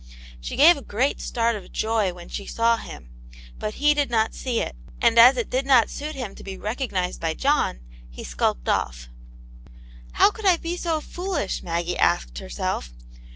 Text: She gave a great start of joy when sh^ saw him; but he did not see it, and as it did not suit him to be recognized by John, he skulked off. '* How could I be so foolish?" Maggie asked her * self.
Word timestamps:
She 0.39 0.55
gave 0.55 0.77
a 0.77 0.81
great 0.81 1.21
start 1.21 1.55
of 1.55 1.71
joy 1.71 2.11
when 2.11 2.27
sh^ 2.27 2.49
saw 2.49 2.77
him; 2.77 3.11
but 3.59 3.75
he 3.75 3.93
did 3.93 4.09
not 4.09 4.33
see 4.33 4.59
it, 4.59 4.75
and 4.99 5.19
as 5.19 5.37
it 5.37 5.47
did 5.51 5.63
not 5.63 5.91
suit 5.91 6.15
him 6.15 6.33
to 6.33 6.43
be 6.43 6.57
recognized 6.57 7.21
by 7.21 7.35
John, 7.35 7.81
he 8.09 8.23
skulked 8.23 8.67
off. 8.67 9.09
'* 9.59 10.11
How 10.13 10.31
could 10.31 10.47
I 10.47 10.57
be 10.57 10.75
so 10.75 11.01
foolish?" 11.01 11.61
Maggie 11.61 11.99
asked 11.99 12.39
her 12.39 12.49
* 12.49 12.49
self. 12.49 12.91